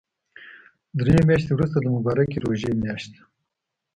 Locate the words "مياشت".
2.81-3.07